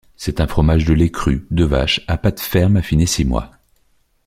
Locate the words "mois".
3.23-3.51